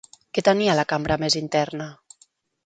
[0.37, 1.91] Què tenia la cambra més interna?